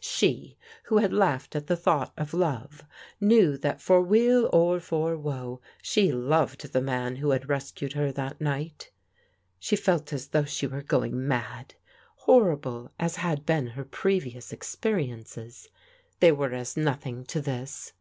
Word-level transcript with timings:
She, 0.00 0.56
who 0.84 0.98
had 0.98 1.12
laughed 1.12 1.56
at 1.56 1.66
the 1.66 1.74
thought 1.76 2.12
of 2.16 2.32
love, 2.32 2.84
knew 3.20 3.56
that 3.58 3.82
for 3.82 4.00
weal 4.00 4.48
or 4.52 4.78
for 4.78 5.16
woe, 5.16 5.60
she 5.82 6.12
loved 6.12 6.72
the 6.72 6.80
man 6.80 7.16
who 7.16 7.30
had 7.32 7.48
rescued 7.48 7.94
her 7.94 8.12
that 8.12 8.40
night. 8.40 8.92
She 9.58 9.74
felt 9.74 10.12
as 10.12 10.28
though 10.28 10.44
she 10.44 10.68
were 10.68 10.82
going 10.82 11.26
mad. 11.26 11.74
Horrible 12.14 12.92
as 12.96 13.16
THE 13.16 13.22
HORROR 13.22 13.32
OP 13.32 13.46
THE 13.46 13.52
AWAKENING 13.54 13.64
243 13.74 13.74
had 13.74 13.74
been 13.74 13.82
her 13.82 13.84
previous 14.30 14.52
experiences, 14.52 15.68
they 16.20 16.30
were 16.30 16.54
as 16.54 16.76
nothing 16.76 17.24
to 17.24 17.40
this. 17.40 17.92